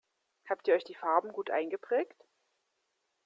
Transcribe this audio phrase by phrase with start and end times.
[0.49, 2.25] Habt ihr euch die Farben gut eingeprägt?